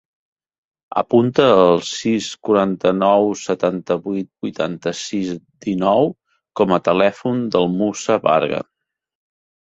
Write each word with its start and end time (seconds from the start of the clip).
Apunta 1.01 1.43
el 1.65 1.83
sis, 1.89 2.29
quaranta-nou, 2.49 3.27
setanta-vuit, 3.41 4.31
vuitanta-sis, 4.47 5.31
dinou 5.69 6.11
com 6.63 6.75
a 6.75 6.81
telèfon 6.91 7.47
del 7.59 7.71
Moussa 7.77 8.21
Varga. 8.27 8.65